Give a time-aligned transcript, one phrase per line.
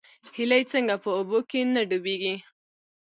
[0.35, 2.35] هیلۍ څنګه په اوبو کې نه ډوبیږي؟